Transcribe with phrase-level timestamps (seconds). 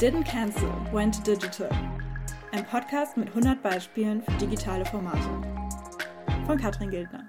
[0.00, 1.68] Didn't Cancel, Went Digital.
[2.52, 5.28] Ein Podcast mit 100 Beispielen für digitale Formate.
[6.46, 7.28] Von Katrin Gildner.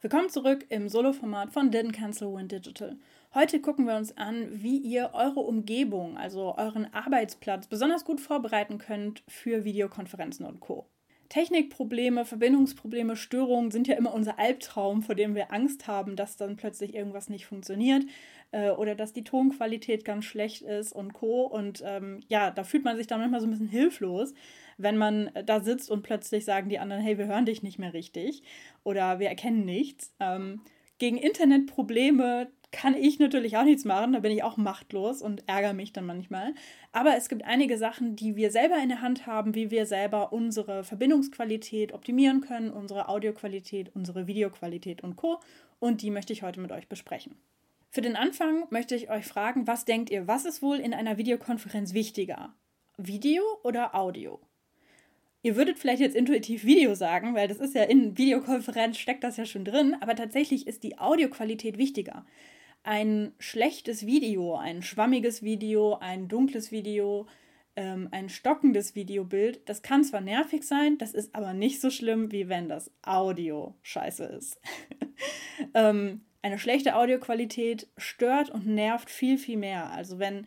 [0.00, 2.96] Willkommen zurück im Solo-Format von Didn't Cancel, Went Digital.
[3.32, 8.78] Heute gucken wir uns an, wie ihr eure Umgebung, also euren Arbeitsplatz, besonders gut vorbereiten
[8.78, 10.84] könnt für Videokonferenzen und Co.
[11.28, 16.56] Technikprobleme, Verbindungsprobleme, Störungen sind ja immer unser Albtraum, vor dem wir Angst haben, dass dann
[16.56, 18.04] plötzlich irgendwas nicht funktioniert
[18.52, 21.42] äh, oder dass die Tonqualität ganz schlecht ist und Co.
[21.42, 24.34] Und ähm, ja, da fühlt man sich dann manchmal so ein bisschen hilflos,
[24.76, 27.92] wenn man da sitzt und plötzlich sagen die anderen, hey, wir hören dich nicht mehr
[27.92, 28.42] richtig
[28.84, 30.12] oder wir erkennen nichts.
[30.20, 30.62] Ähm,
[30.98, 35.72] gegen Internetprobleme kann ich natürlich auch nichts machen, da bin ich auch machtlos und ärgere
[35.72, 36.54] mich dann manchmal.
[36.92, 40.32] Aber es gibt einige Sachen, die wir selber in der Hand haben, wie wir selber
[40.32, 45.40] unsere Verbindungsqualität optimieren können, unsere Audioqualität, unsere Videoqualität und Co.
[45.78, 47.36] Und die möchte ich heute mit euch besprechen.
[47.90, 51.16] Für den Anfang möchte ich euch fragen, was denkt ihr, was ist wohl in einer
[51.16, 52.54] Videokonferenz wichtiger?
[52.96, 54.40] Video oder Audio?
[55.42, 59.36] Ihr würdet vielleicht jetzt intuitiv Video sagen, weil das ist ja in Videokonferenz steckt das
[59.36, 62.24] ja schon drin, aber tatsächlich ist die Audioqualität wichtiger
[62.82, 67.26] ein schlechtes Video, ein schwammiges Video, ein dunkles Video,
[67.76, 72.32] ähm, ein stockendes Videobild, das kann zwar nervig sein, das ist aber nicht so schlimm,
[72.32, 74.60] wie wenn das Audio scheiße ist.
[75.74, 79.90] ähm, eine schlechte Audioqualität stört und nervt viel, viel mehr.
[79.90, 80.46] Also wenn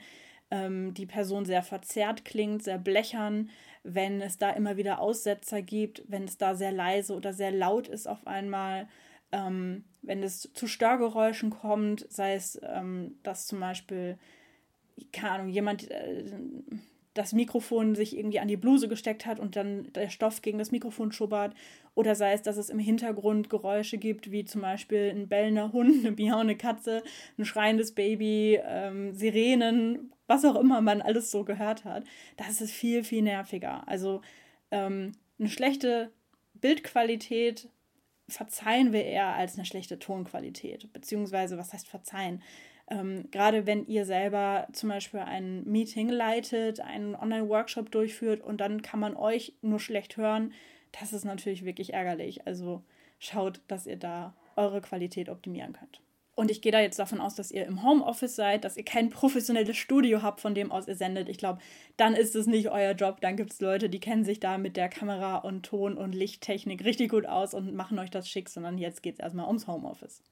[0.50, 3.50] ähm, die Person sehr verzerrt klingt, sehr blechern,
[3.83, 7.88] wenn es da immer wieder Aussetzer gibt, wenn es da sehr leise oder sehr laut
[7.88, 8.88] ist auf einmal
[9.31, 14.17] ähm, wenn es zu Störgeräuschen kommt, sei es, ähm, dass zum Beispiel,
[15.11, 16.26] keine Ahnung, jemand äh,
[17.14, 20.72] das Mikrofon sich irgendwie an die Bluse gesteckt hat und dann der Stoff gegen das
[20.72, 21.54] Mikrofon schubbert,
[21.94, 26.06] oder sei es, dass es im Hintergrund Geräusche gibt, wie zum Beispiel ein bellender Hund,
[26.06, 27.04] eine miauende Katze,
[27.38, 32.06] ein schreiendes Baby, ähm, Sirenen, was auch immer man alles so gehört hat,
[32.38, 33.86] das ist viel, viel nerviger.
[33.88, 34.22] Also
[34.72, 36.12] ähm, eine schlechte
[36.54, 37.67] Bildqualität
[38.30, 40.94] verzeihen wir eher als eine schlechte Tonqualität.
[40.94, 42.42] Beziehungsweise, was heißt verzeihen?
[42.91, 48.81] Ähm, gerade wenn ihr selber zum Beispiel ein Meeting leitet, einen Online-Workshop durchführt und dann
[48.81, 50.52] kann man euch nur schlecht hören,
[50.99, 52.45] das ist natürlich wirklich ärgerlich.
[52.45, 52.83] Also
[53.17, 56.02] schaut, dass ihr da eure Qualität optimieren könnt.
[56.35, 59.09] Und ich gehe da jetzt davon aus, dass ihr im Homeoffice seid, dass ihr kein
[59.11, 61.29] professionelles Studio habt, von dem aus ihr sendet.
[61.29, 61.59] Ich glaube,
[61.95, 63.21] dann ist es nicht euer Job.
[63.21, 66.83] Dann gibt es Leute, die kennen sich da mit der Kamera und Ton und Lichttechnik
[66.83, 70.23] richtig gut aus und machen euch das schick, sondern jetzt geht es erstmal ums Homeoffice.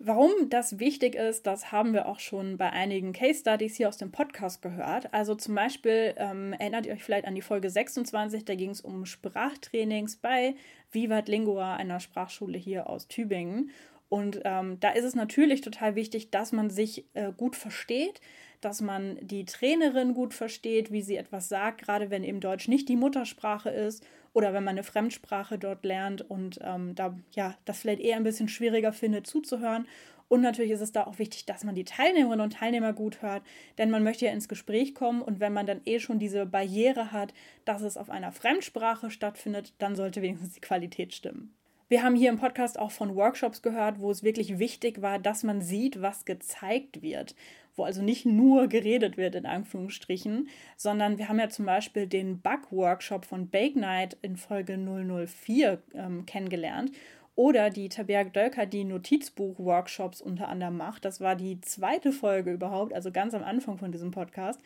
[0.00, 3.96] Warum das wichtig ist, das haben wir auch schon bei einigen Case Studies hier aus
[3.96, 5.12] dem Podcast gehört.
[5.12, 8.80] Also zum Beispiel ähm, erinnert ihr euch vielleicht an die Folge 26, da ging es
[8.80, 10.54] um Sprachtrainings bei
[10.92, 13.70] Vivat Lingua, einer Sprachschule hier aus Tübingen.
[14.08, 18.20] Und ähm, da ist es natürlich total wichtig, dass man sich äh, gut versteht,
[18.60, 22.88] dass man die Trainerin gut versteht, wie sie etwas sagt, gerade wenn eben Deutsch nicht
[22.88, 27.80] die Muttersprache ist oder wenn man eine Fremdsprache dort lernt und ähm, da ja das
[27.80, 29.86] vielleicht eher ein bisschen schwieriger findet zuzuhören.
[30.28, 33.42] Und natürlich ist es da auch wichtig, dass man die Teilnehmerinnen und Teilnehmer gut hört,
[33.78, 37.12] denn man möchte ja ins Gespräch kommen und wenn man dann eh schon diese Barriere
[37.12, 37.32] hat,
[37.64, 41.54] dass es auf einer Fremdsprache stattfindet, dann sollte wenigstens die Qualität stimmen.
[41.90, 45.42] Wir haben hier im Podcast auch von Workshops gehört, wo es wirklich wichtig war, dass
[45.42, 47.34] man sieht, was gezeigt wird.
[47.78, 52.40] Wo also nicht nur geredet wird, in Anführungsstrichen, sondern wir haben ja zum Beispiel den
[52.40, 56.92] Bug-Workshop von Bake Night in Folge 004 ähm, kennengelernt.
[57.36, 61.04] Oder die Tabea Dölker, die Notizbuch-Workshops unter anderem macht.
[61.04, 64.60] Das war die zweite Folge überhaupt, also ganz am Anfang von diesem Podcast.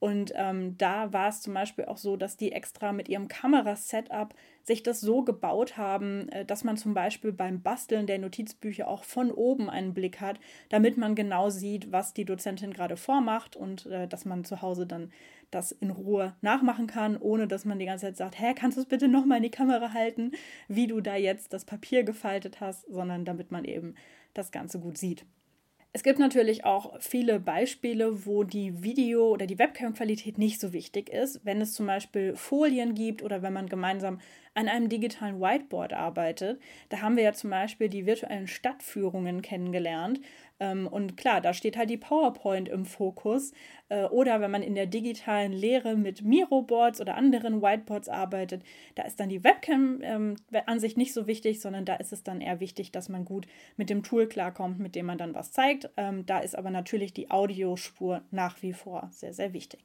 [0.00, 4.34] Und ähm, da war es zum Beispiel auch so, dass die extra mit ihrem Kamerasetup
[4.62, 9.04] sich das so gebaut haben, äh, dass man zum Beispiel beim Basteln der Notizbücher auch
[9.04, 10.40] von oben einen Blick hat,
[10.70, 14.86] damit man genau sieht, was die Dozentin gerade vormacht und äh, dass man zu Hause
[14.86, 15.12] dann
[15.50, 18.82] das in Ruhe nachmachen kann, ohne dass man die ganze Zeit sagt, hä, kannst du
[18.82, 20.32] es bitte nochmal in die Kamera halten,
[20.68, 23.94] wie du da jetzt das Papier gefaltet hast, sondern damit man eben
[24.32, 25.26] das Ganze gut sieht.
[25.92, 31.08] Es gibt natürlich auch viele Beispiele, wo die Video- oder die Webcam-Qualität nicht so wichtig
[31.08, 31.44] ist.
[31.44, 34.20] Wenn es zum Beispiel Folien gibt oder wenn man gemeinsam
[34.54, 36.60] an einem digitalen Whiteboard arbeitet.
[36.90, 40.20] Da haben wir ja zum Beispiel die virtuellen Stadtführungen kennengelernt.
[40.60, 43.52] Ähm, und klar, da steht halt die PowerPoint im Fokus.
[43.88, 48.62] Äh, oder wenn man in der digitalen Lehre mit Miroboards oder anderen Whiteboards arbeitet,
[48.94, 50.36] da ist dann die Webcam ähm,
[50.96, 53.46] nicht so wichtig, sondern da ist es dann eher wichtig, dass man gut
[53.76, 55.90] mit dem Tool klarkommt, mit dem man dann was zeigt.
[55.96, 59.80] Ähm, da ist aber natürlich die Audiospur nach wie vor sehr, sehr wichtig.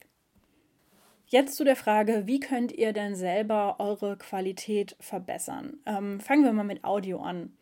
[1.27, 5.79] Jetzt zu der Frage, wie könnt ihr denn selber eure Qualität verbessern?
[5.83, 7.57] Fangen wir mal mit Audio an.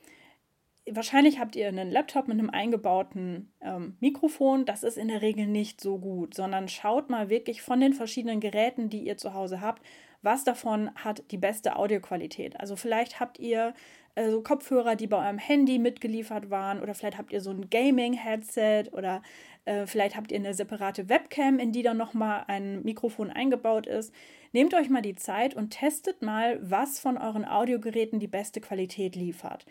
[0.91, 4.65] Wahrscheinlich habt ihr einen Laptop mit einem eingebauten ähm, Mikrofon.
[4.65, 8.39] Das ist in der Regel nicht so gut, sondern schaut mal wirklich von den verschiedenen
[8.39, 9.81] Geräten, die ihr zu Hause habt,
[10.21, 12.59] was davon hat die beste Audioqualität.
[12.59, 13.73] Also vielleicht habt ihr
[14.15, 17.69] äh, so Kopfhörer, die bei eurem Handy mitgeliefert waren, oder vielleicht habt ihr so ein
[17.69, 19.21] Gaming-Headset oder
[19.65, 24.13] äh, vielleicht habt ihr eine separate Webcam, in die dann nochmal ein Mikrofon eingebaut ist.
[24.51, 29.15] Nehmt euch mal die Zeit und testet mal, was von euren Audiogeräten die beste Qualität
[29.15, 29.65] liefert.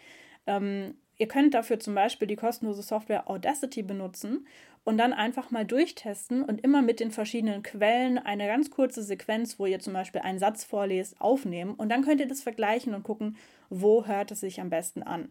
[0.47, 4.47] Ähm, ihr könnt dafür zum Beispiel die kostenlose Software Audacity benutzen
[4.85, 9.59] und dann einfach mal durchtesten und immer mit den verschiedenen Quellen eine ganz kurze Sequenz,
[9.59, 13.05] wo ihr zum Beispiel einen Satz vorlest, aufnehmen und dann könnt ihr das vergleichen und
[13.05, 13.37] gucken,
[13.70, 15.31] wo hört es sich am besten an.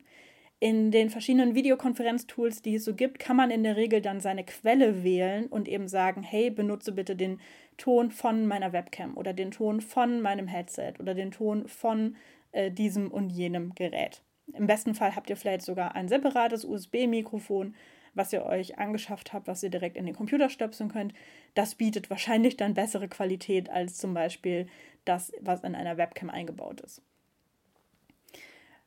[0.64, 4.44] In den verschiedenen Videokonferenztools, die es so gibt, kann man in der Regel dann seine
[4.44, 7.40] Quelle wählen und eben sagen, hey, benutze bitte den
[7.78, 12.16] Ton von meiner Webcam oder den Ton von meinem Headset oder den Ton von
[12.52, 14.22] äh, diesem und jenem Gerät.
[14.54, 17.76] Im besten Fall habt ihr vielleicht sogar ein separates USB-Mikrofon,
[18.14, 21.14] was ihr euch angeschafft habt, was ihr direkt in den Computer stöpseln könnt.
[21.54, 24.68] Das bietet wahrscheinlich dann bessere Qualität als zum Beispiel
[25.06, 27.02] das, was in einer Webcam eingebaut ist.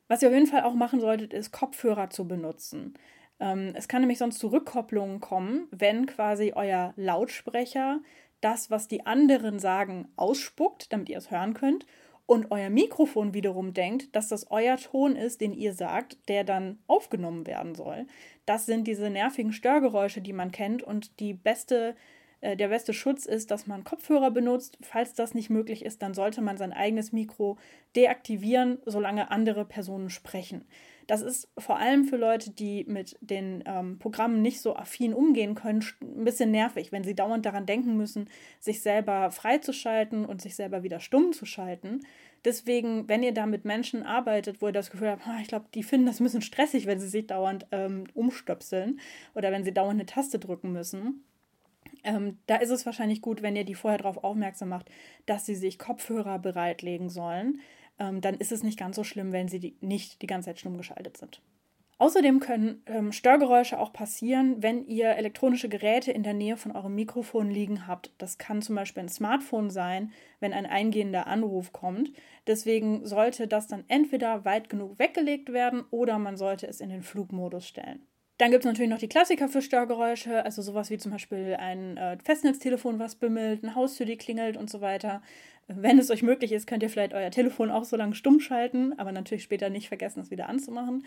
[0.07, 2.93] Was ihr auf jeden Fall auch machen solltet, ist Kopfhörer zu benutzen.
[3.39, 8.01] Ähm, es kann nämlich sonst zu Rückkopplungen kommen, wenn quasi euer Lautsprecher
[8.41, 11.87] das, was die anderen sagen, ausspuckt, damit ihr es hören könnt.
[12.27, 16.79] Und euer Mikrofon wiederum denkt, dass das euer Ton ist, den ihr sagt, der dann
[16.87, 18.07] aufgenommen werden soll.
[18.45, 20.81] Das sind diese nervigen Störgeräusche, die man kennt.
[20.81, 21.95] Und die beste
[22.45, 24.77] äh, der beste Schutz ist, dass man Kopfhörer benutzt.
[24.81, 27.57] Falls das nicht möglich ist, dann sollte man sein eigenes Mikro
[27.95, 30.65] deaktivieren, solange andere Personen sprechen.
[31.07, 35.55] Das ist vor allem für Leute, die mit den ähm, Programmen nicht so affin umgehen
[35.55, 38.29] können, ein bisschen nervig, wenn sie dauernd daran denken müssen,
[38.59, 42.01] sich selber freizuschalten und sich selber wieder stumm zu schalten.
[42.43, 45.65] Deswegen, wenn ihr da mit Menschen arbeitet, wo ihr das Gefühl habt, ah, ich glaube,
[45.73, 48.99] die finden das ein bisschen stressig, wenn sie sich dauernd ähm, umstöpseln
[49.33, 51.23] oder wenn sie dauernd eine Taste drücken müssen,
[52.03, 54.89] ähm, da ist es wahrscheinlich gut, wenn ihr die vorher darauf aufmerksam macht,
[55.25, 57.61] dass sie sich Kopfhörer bereitlegen sollen.
[57.99, 60.59] Ähm, dann ist es nicht ganz so schlimm, wenn sie die nicht die ganze Zeit
[60.59, 61.41] stumm geschaltet sind.
[61.97, 66.93] Außerdem können ähm, Störgeräusche auch passieren, wenn ihr elektronische Geräte in der Nähe von eurem
[66.93, 68.11] Mikrofon liegen habt.
[68.17, 70.11] Das kann zum Beispiel ein Smartphone sein,
[70.41, 72.11] wenn ein eingehender Anruf kommt.
[72.47, 77.01] Deswegen sollte das dann entweder weit genug weggelegt werden oder man sollte es in den
[77.01, 78.05] Flugmodus stellen.
[78.37, 81.95] Dann gibt es natürlich noch die Klassiker für Störgeräusche, also sowas wie zum Beispiel ein
[81.95, 85.21] äh, Festnetztelefon, was bimmelt, eine Haustür, die klingelt und so weiter.
[85.67, 88.93] Wenn es euch möglich ist, könnt ihr vielleicht euer Telefon auch so lange stumm schalten,
[88.99, 91.05] aber natürlich später nicht vergessen, es wieder anzumachen.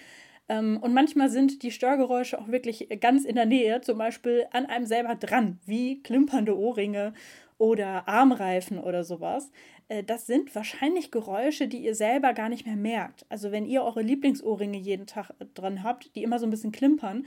[0.48, 4.66] Ähm, und manchmal sind die Störgeräusche auch wirklich ganz in der Nähe, zum Beispiel an
[4.66, 7.12] einem selber dran, wie klimpernde Ohrringe
[7.58, 9.50] oder Armreifen oder sowas.
[9.88, 13.26] Äh, das sind wahrscheinlich Geräusche, die ihr selber gar nicht mehr merkt.
[13.28, 16.72] Also wenn ihr eure Lieblingsohrringe jeden Tag äh, dran habt, die immer so ein bisschen
[16.72, 17.26] klimpern,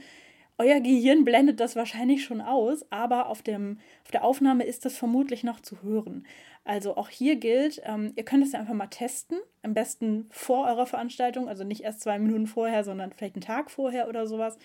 [0.58, 4.96] euer Gehirn blendet das wahrscheinlich schon aus, aber auf, dem, auf der Aufnahme ist das
[4.96, 6.26] vermutlich noch zu hören.
[6.64, 10.66] Also auch hier gilt, ähm, ihr könnt es ja einfach mal testen, am besten vor
[10.66, 14.58] eurer Veranstaltung, also nicht erst zwei Minuten vorher, sondern vielleicht einen Tag vorher oder sowas.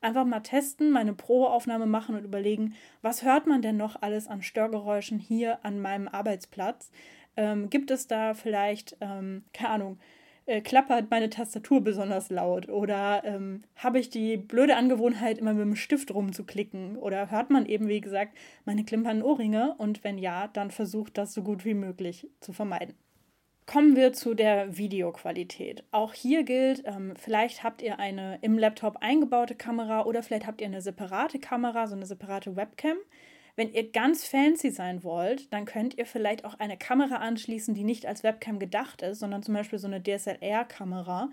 [0.00, 4.42] Einfach mal testen, meine Probeaufnahme machen und überlegen, was hört man denn noch alles an
[4.42, 6.90] Störgeräuschen hier an meinem Arbeitsplatz?
[7.38, 9.98] Ähm, gibt es da vielleicht, ähm, keine Ahnung,
[10.46, 15.62] äh, klappert meine Tastatur besonders laut oder ähm, habe ich die blöde Angewohnheit, immer mit
[15.62, 20.48] dem Stift rumzuklicken oder hört man eben, wie gesagt, meine klimpernden Ohrringe und wenn ja,
[20.48, 22.96] dann versucht das so gut wie möglich zu vermeiden.
[23.66, 25.84] Kommen wir zu der Videoqualität.
[25.92, 30.60] Auch hier gilt, ähm, vielleicht habt ihr eine im Laptop eingebaute Kamera oder vielleicht habt
[30.60, 32.96] ihr eine separate Kamera, so eine separate Webcam.
[33.58, 37.82] Wenn ihr ganz fancy sein wollt, dann könnt ihr vielleicht auch eine Kamera anschließen, die
[37.82, 41.28] nicht als Webcam gedacht ist, sondern zum Beispiel so eine DSLR-Kamera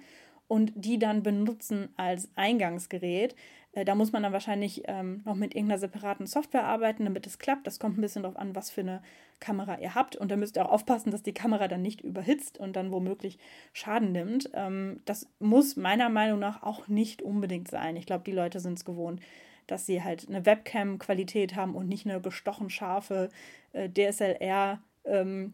[0.48, 3.36] und die dann benutzen als Eingangsgerät.
[3.74, 7.38] Äh, da muss man dann wahrscheinlich ähm, noch mit irgendeiner separaten Software arbeiten, damit es
[7.38, 7.67] klappt.
[7.67, 9.03] Das kommt ein bisschen darauf an, was für eine
[9.39, 10.15] Kamera ihr habt.
[10.15, 13.38] Und da müsst ihr auch aufpassen, dass die Kamera dann nicht überhitzt und dann womöglich
[13.72, 14.50] Schaden nimmt.
[14.55, 17.96] Ähm, das muss meiner Meinung nach auch nicht unbedingt sein.
[17.98, 19.22] Ich glaube, die Leute sind es gewohnt,
[19.68, 23.30] dass sie halt eine Webcam-Qualität haben und nicht eine gestochen scharfe
[23.74, 24.82] äh, DSLR.
[25.06, 25.54] Ähm,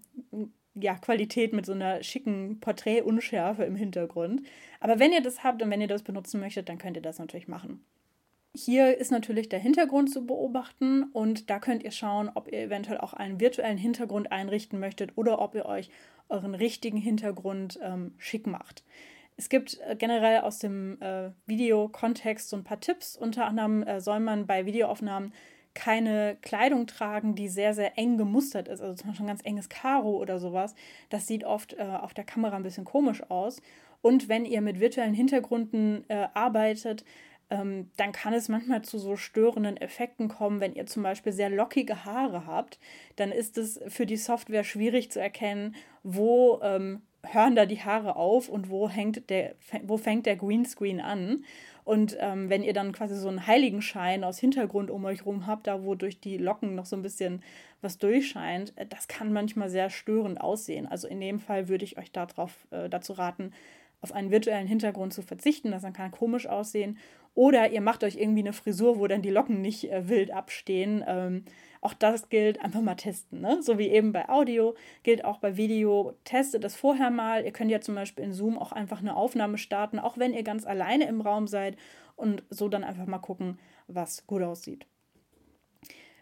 [0.74, 4.42] ja, Qualität mit so einer schicken Porträtunschärfe im Hintergrund.
[4.80, 7.20] Aber wenn ihr das habt und wenn ihr das benutzen möchtet, dann könnt ihr das
[7.20, 7.84] natürlich machen.
[8.54, 12.98] Hier ist natürlich der Hintergrund zu beobachten und da könnt ihr schauen, ob ihr eventuell
[12.98, 15.90] auch einen virtuellen Hintergrund einrichten möchtet oder ob ihr euch
[16.28, 18.84] euren richtigen Hintergrund ähm, schick macht.
[19.38, 23.16] Es gibt äh, generell aus dem äh, Videokontext so ein paar Tipps.
[23.16, 25.34] Unter anderem äh, soll man bei Videoaufnahmen
[25.74, 28.82] keine Kleidung tragen, die sehr, sehr eng gemustert ist.
[28.82, 30.76] Also zum Beispiel ein ganz enges Karo oder sowas.
[31.10, 33.62] Das sieht oft äh, auf der Kamera ein bisschen komisch aus.
[34.02, 37.06] Und wenn ihr mit virtuellen Hintergründen äh, arbeitet,
[37.50, 40.60] ähm, dann kann es manchmal zu so störenden Effekten kommen.
[40.60, 42.80] Wenn ihr zum Beispiel sehr lockige Haare habt,
[43.18, 48.16] dann ist es für die Software schwierig zu erkennen, wo ähm, hören da die Haare
[48.16, 51.44] auf und wo, hängt der, wo fängt der Greenscreen an.
[51.84, 55.68] Und ähm, wenn ihr dann quasi so einen Heiligenschein aus Hintergrund um euch rum habt,
[55.68, 57.42] da wo durch die Locken noch so ein bisschen
[57.82, 60.86] was durchscheint, äh, das kann manchmal sehr störend aussehen.
[60.88, 63.52] Also in dem Fall würde ich euch darauf, äh, dazu raten,
[64.02, 65.72] auf einen virtuellen Hintergrund zu verzichten.
[65.72, 66.98] Das kann komisch aussehen.
[67.34, 71.04] Oder ihr macht euch irgendwie eine Frisur, wo dann die Locken nicht äh, wild abstehen.
[71.08, 71.46] Ähm,
[71.82, 73.42] auch das gilt, einfach mal testen.
[73.42, 73.62] Ne?
[73.62, 76.14] So wie eben bei Audio, gilt auch bei Video.
[76.24, 77.44] Testet das vorher mal.
[77.44, 80.44] Ihr könnt ja zum Beispiel in Zoom auch einfach eine Aufnahme starten, auch wenn ihr
[80.44, 81.76] ganz alleine im Raum seid
[82.16, 84.86] und so dann einfach mal gucken, was gut aussieht.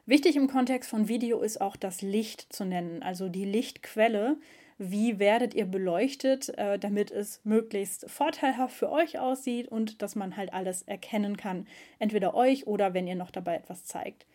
[0.05, 4.37] Wichtig im Kontext von Video ist auch das Licht zu nennen, also die Lichtquelle.
[4.79, 10.37] Wie werdet ihr beleuchtet, äh, damit es möglichst vorteilhaft für euch aussieht und dass man
[10.37, 11.67] halt alles erkennen kann,
[11.99, 14.25] entweder euch oder wenn ihr noch dabei etwas zeigt.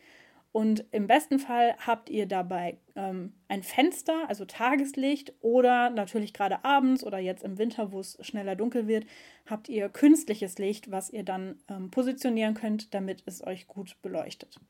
[0.54, 6.64] Und im besten Fall habt ihr dabei ähm, ein Fenster, also Tageslicht, oder natürlich gerade
[6.64, 9.04] abends oder jetzt im Winter, wo es schneller dunkel wird,
[9.46, 14.60] habt ihr künstliches Licht, was ihr dann ähm, positionieren könnt, damit es euch gut beleuchtet.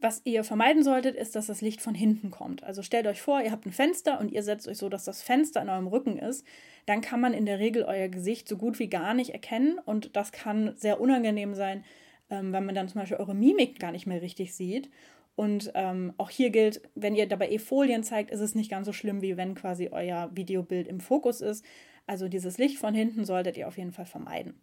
[0.00, 2.64] Was ihr vermeiden solltet, ist, dass das Licht von hinten kommt.
[2.64, 5.22] Also stellt euch vor, ihr habt ein Fenster und ihr setzt euch so, dass das
[5.22, 6.44] Fenster in eurem Rücken ist.
[6.86, 10.16] Dann kann man in der Regel euer Gesicht so gut wie gar nicht erkennen und
[10.16, 11.84] das kann sehr unangenehm sein,
[12.28, 14.90] ähm, wenn man dann zum Beispiel eure Mimik gar nicht mehr richtig sieht.
[15.38, 18.86] Und ähm, auch hier gilt, wenn ihr dabei eh Folien zeigt, ist es nicht ganz
[18.86, 21.64] so schlimm, wie wenn quasi euer Videobild im Fokus ist.
[22.08, 24.60] Also dieses Licht von hinten solltet ihr auf jeden Fall vermeiden.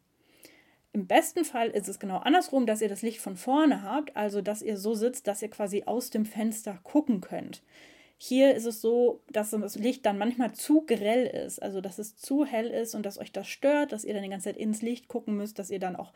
[0.92, 4.42] Im besten Fall ist es genau andersrum, dass ihr das Licht von vorne habt, also
[4.42, 7.64] dass ihr so sitzt, dass ihr quasi aus dem Fenster gucken könnt.
[8.18, 12.18] Hier ist es so, dass das Licht dann manchmal zu grell ist, also dass es
[12.18, 14.82] zu hell ist und dass euch das stört, dass ihr dann die ganze Zeit ins
[14.82, 16.12] Licht gucken müsst, dass ihr dann auch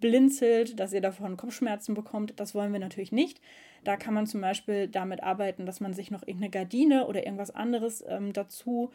[0.00, 2.34] blinzelt, dass ihr davon Kopfschmerzen bekommt.
[2.36, 3.40] Das wollen wir natürlich nicht.
[3.84, 7.50] Da kann man zum Beispiel damit arbeiten, dass man sich noch irgendeine Gardine oder irgendwas
[7.50, 8.90] anderes ähm, dazu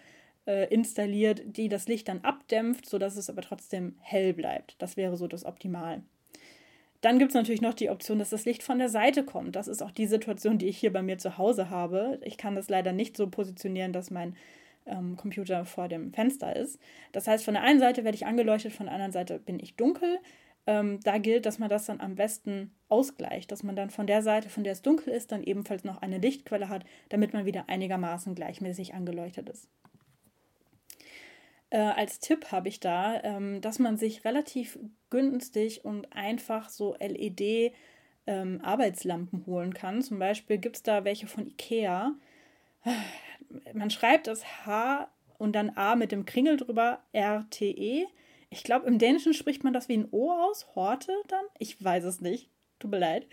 [0.45, 4.75] äh, installiert, die das Licht dann abdämpft, sodass es aber trotzdem hell bleibt.
[4.79, 6.03] Das wäre so das Optimal.
[7.01, 9.55] Dann gibt es natürlich noch die Option, dass das Licht von der Seite kommt.
[9.55, 12.19] Das ist auch die Situation, die ich hier bei mir zu Hause habe.
[12.23, 14.35] Ich kann das leider nicht so positionieren, dass mein
[14.85, 16.79] ähm, Computer vor dem Fenster ist.
[17.11, 19.75] Das heißt, von der einen Seite werde ich angeleuchtet, von der anderen Seite bin ich
[19.75, 20.19] dunkel
[20.67, 24.21] ähm, da gilt, dass man das dann am besten ausgleicht, dass man dann von der
[24.21, 27.69] Seite, von der es dunkel ist, dann ebenfalls noch eine Lichtquelle hat, damit man wieder
[27.69, 29.67] einigermaßen gleichmäßig angeleuchtet ist.
[31.69, 34.79] Äh, als Tipp habe ich da, ähm, dass man sich relativ
[35.09, 37.73] günstig und einfach so LED
[38.27, 40.01] ähm, Arbeitslampen holen kann.
[40.01, 42.13] Zum Beispiel gibt es da welche von Ikea.
[43.73, 48.07] Man schreibt das H und dann A mit dem Kringel drüber, RTE.
[48.49, 50.67] Ich glaube, im Dänischen spricht man das wie ein O aus.
[50.75, 51.45] Horte dann?
[51.59, 52.49] Ich weiß es nicht.
[52.79, 53.27] Tut mir leid.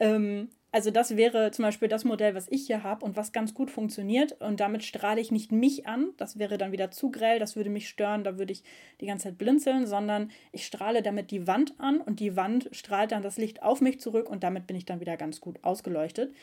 [0.00, 3.54] Ähm, also das wäre zum Beispiel das Modell, was ich hier habe und was ganz
[3.54, 4.40] gut funktioniert.
[4.40, 6.10] Und damit strahle ich nicht mich an.
[6.18, 8.62] Das wäre dann wieder zu grell, das würde mich stören, da würde ich
[9.00, 13.12] die ganze Zeit blinzeln, sondern ich strahle damit die Wand an und die Wand strahlt
[13.12, 16.34] dann das Licht auf mich zurück und damit bin ich dann wieder ganz gut ausgeleuchtet.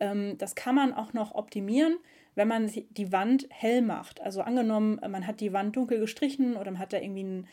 [0.00, 1.98] Ähm, das kann man auch noch optimieren
[2.34, 4.20] wenn man die Wand hell macht.
[4.20, 7.48] Also angenommen, man hat die Wand dunkel gestrichen oder man hat da irgendwie ein,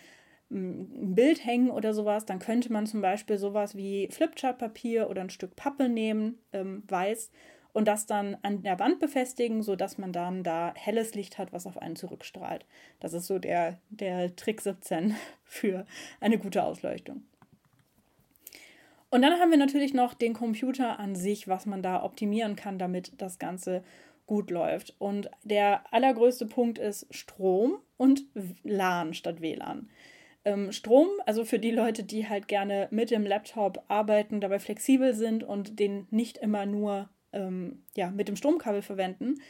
[0.50, 5.30] ein Bild hängen oder sowas, dann könnte man zum Beispiel sowas wie Flipchart-Papier oder ein
[5.30, 7.32] Stück Pappe nehmen, ähm, weiß,
[7.74, 11.68] und das dann an der Wand befestigen, sodass man dann da helles Licht hat, was
[11.68, 12.66] auf einen zurückstrahlt.
[13.00, 15.86] Das ist so der, der Trick 17 für
[16.20, 17.24] eine gute Ausleuchtung.
[19.10, 22.80] Und dann haben wir natürlich noch den Computer an sich, was man da optimieren kann,
[22.80, 23.84] damit das Ganze
[24.32, 24.96] gut läuft.
[24.98, 28.24] Und der allergrößte Punkt ist Strom und
[28.64, 29.90] LAN statt WLAN.
[30.46, 35.14] Ähm, Strom, also für die Leute, die halt gerne mit dem Laptop arbeiten, dabei flexibel
[35.14, 39.42] sind und den nicht immer nur ähm, ja, mit dem Stromkabel verwenden.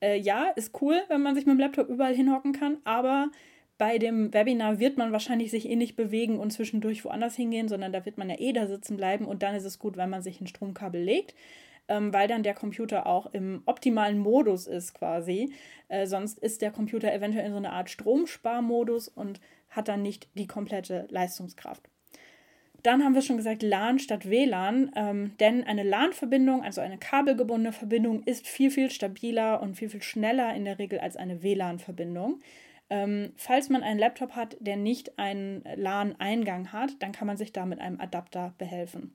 [0.00, 3.30] Äh, ja, ist cool, wenn man sich mit dem Laptop überall hinhocken kann, aber
[3.78, 7.92] bei dem Webinar wird man wahrscheinlich sich eh nicht bewegen und zwischendurch woanders hingehen, sondern
[7.92, 10.22] da wird man ja eh da sitzen bleiben und dann ist es gut, wenn man
[10.22, 11.36] sich ein Stromkabel legt
[11.88, 15.52] ähm, weil dann der Computer auch im optimalen Modus ist quasi.
[15.88, 20.28] Äh, sonst ist der Computer eventuell in so einer Art Stromsparmodus und hat dann nicht
[20.34, 21.88] die komplette Leistungskraft.
[22.84, 27.72] Dann haben wir schon gesagt LAN statt WLAN, ähm, denn eine LAN-Verbindung, also eine kabelgebundene
[27.72, 32.40] Verbindung, ist viel, viel stabiler und viel, viel schneller in der Regel als eine WLAN-Verbindung.
[32.90, 37.54] Ähm, falls man einen Laptop hat, der nicht einen LAN-Eingang hat, dann kann man sich
[37.54, 39.14] da mit einem Adapter behelfen.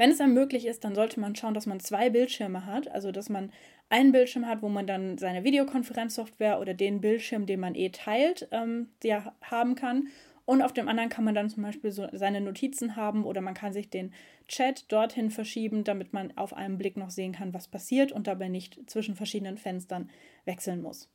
[0.00, 2.90] Wenn es dann möglich ist, dann sollte man schauen, dass man zwei Bildschirme hat.
[2.90, 3.52] Also, dass man
[3.90, 8.48] einen Bildschirm hat, wo man dann seine Videokonferenzsoftware oder den Bildschirm, den man eh teilt,
[8.50, 10.08] ähm, ja, haben kann.
[10.46, 13.52] Und auf dem anderen kann man dann zum Beispiel so seine Notizen haben oder man
[13.52, 14.14] kann sich den
[14.48, 18.48] Chat dorthin verschieben, damit man auf einen Blick noch sehen kann, was passiert und dabei
[18.48, 20.08] nicht zwischen verschiedenen Fenstern
[20.46, 21.10] wechseln muss.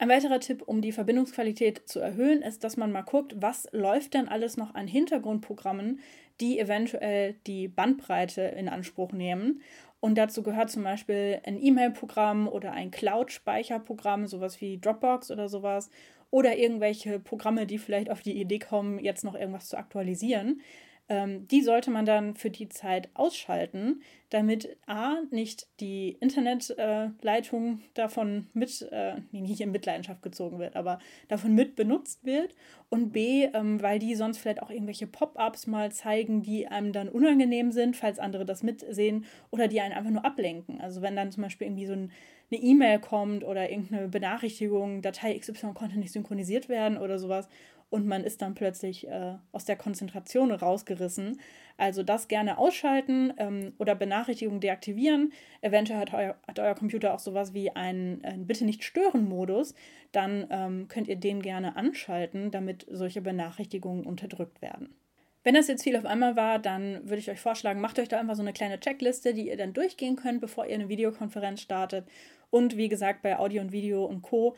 [0.00, 4.14] Ein weiterer Tipp, um die Verbindungsqualität zu erhöhen, ist, dass man mal guckt, was läuft
[4.14, 6.00] denn alles noch an Hintergrundprogrammen,
[6.40, 9.62] die eventuell die Bandbreite in Anspruch nehmen.
[10.00, 15.90] Und dazu gehört zum Beispiel ein E-Mail-Programm oder ein Cloud-Speicherprogramm, sowas wie Dropbox oder sowas.
[16.30, 20.62] Oder irgendwelche Programme, die vielleicht auf die Idee kommen, jetzt noch irgendwas zu aktualisieren
[21.10, 24.00] ähm, die sollte man dann für die Zeit ausschalten,
[24.30, 31.00] damit A, nicht die Internetleitung äh, davon mit, äh, nicht in Mitleidenschaft gezogen wird, aber
[31.26, 32.54] davon mit benutzt wird
[32.90, 37.08] und B, ähm, weil die sonst vielleicht auch irgendwelche Pop-ups mal zeigen, die einem dann
[37.08, 40.80] unangenehm sind, falls andere das mitsehen oder die einen einfach nur ablenken.
[40.80, 42.12] Also wenn dann zum Beispiel irgendwie so ein
[42.50, 47.48] eine E-Mail kommt oder irgendeine Benachrichtigung, Datei XY konnte nicht synchronisiert werden oder sowas
[47.90, 51.40] und man ist dann plötzlich äh, aus der Konzentration rausgerissen.
[51.76, 55.32] Also das gerne ausschalten ähm, oder Benachrichtigungen deaktivieren.
[55.60, 59.74] Eventuell hat euer, hat euer Computer auch sowas wie einen, einen Bitte nicht stören Modus.
[60.12, 64.94] Dann ähm, könnt ihr den gerne anschalten, damit solche Benachrichtigungen unterdrückt werden.
[65.42, 68.20] Wenn das jetzt viel auf einmal war, dann würde ich euch vorschlagen, macht euch da
[68.20, 72.06] einfach so eine kleine Checkliste, die ihr dann durchgehen könnt, bevor ihr eine Videokonferenz startet.
[72.50, 74.54] Und wie gesagt, bei Audio und Video und Co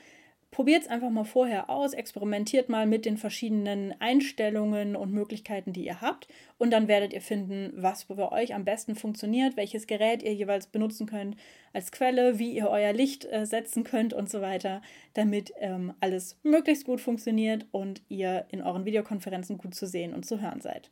[0.52, 5.84] probiert es einfach mal vorher aus, experimentiert mal mit den verschiedenen Einstellungen und Möglichkeiten, die
[5.84, 6.28] ihr habt.
[6.58, 10.66] Und dann werdet ihr finden, was für euch am besten funktioniert, welches Gerät ihr jeweils
[10.68, 11.36] benutzen könnt
[11.72, 14.82] als Quelle, wie ihr euer Licht äh, setzen könnt und so weiter,
[15.14, 20.26] damit ähm, alles möglichst gut funktioniert und ihr in euren Videokonferenzen gut zu sehen und
[20.26, 20.90] zu hören seid.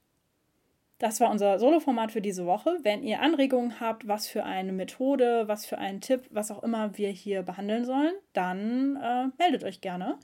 [1.01, 2.77] Das war unser Solo-Format für diese Woche.
[2.83, 6.99] Wenn ihr Anregungen habt, was für eine Methode, was für einen Tipp, was auch immer
[6.99, 10.19] wir hier behandeln sollen, dann äh, meldet euch gerne.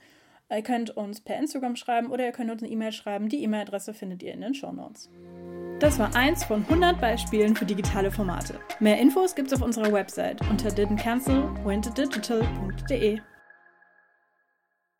[0.51, 3.27] Ihr könnt uns per Instagram schreiben oder ihr könnt uns eine E-Mail schreiben.
[3.27, 5.09] Die E-Mail-Adresse findet ihr in den Show Notes.
[5.79, 8.59] Das war eins von 100 Beispielen für digitale Formate.
[8.79, 13.19] Mehr Infos gibt's auf unserer Website unter didn'tcancelwentodigital.de.